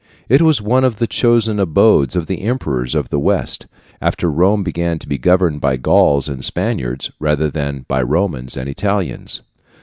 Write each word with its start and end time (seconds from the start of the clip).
It 0.27 0.41
was 0.41 0.63
one 0.63 0.83
of 0.83 0.97
the 0.97 1.05
chosen 1.05 1.59
abodes 1.59 2.15
of 2.15 2.25
the 2.25 2.41
Emperors 2.41 2.95
of 2.95 3.09
the 3.09 3.19
West, 3.19 3.67
after 4.01 4.31
Rome 4.31 4.63
began 4.63 4.97
to 4.97 5.07
be 5.07 5.19
governed 5.19 5.61
by 5.61 5.77
Gauls 5.77 6.27
and 6.27 6.43
Spaniards, 6.43 7.11
rather 7.19 7.51
than 7.51 7.85
by 7.87 8.01
Romans 8.01 8.57
and 8.57 8.67
Italians. 8.67 9.41